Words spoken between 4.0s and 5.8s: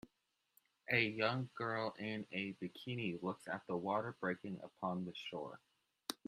breaking upon the shore.